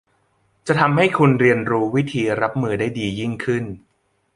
[0.67, 3.63] จะทำให้คุณเรียนรู้วิธีรับมือได้ดียิ่งขึ้น